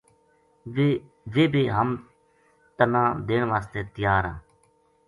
[1.33, 1.89] ویہ بے ہم
[2.77, 4.25] تَنا دین واسطے تیار